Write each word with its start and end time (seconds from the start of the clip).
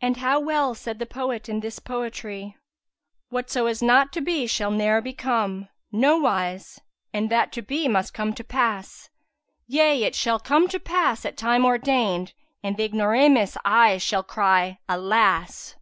And 0.00 0.18
how 0.18 0.38
well 0.38 0.72
said 0.76 1.00
the 1.00 1.04
poet 1.04 1.48
in 1.48 1.58
this 1.58 1.80
poetry, 1.80 2.56
"Whatso 3.28 3.66
is 3.66 3.82
not 3.82 4.12
to 4.12 4.20
be 4.20 4.46
shall 4.46 4.70
ne'er 4.70 5.00
become; 5.00 5.68
* 5.80 5.90
No 6.06 6.16
wise! 6.16 6.78
and 7.12 7.28
that 7.30 7.50
to 7.54 7.62
be 7.62 7.88
must 7.88 8.14
come 8.14 8.34
to 8.34 8.44
pass; 8.44 9.10
Yea 9.66 10.04
it 10.04 10.14
shall 10.14 10.38
come 10.38 10.68
to 10.68 10.78
pass 10.78 11.24
at 11.24 11.36
time 11.36 11.64
ordained, 11.64 12.34
* 12.48 12.62
And 12.62 12.76
th' 12.76 12.82
Ignoramus[FN#173] 12.92 13.56
aye 13.64 13.98
shall 13.98 14.22
cry 14.22 14.78
Alas!'" 14.88 15.74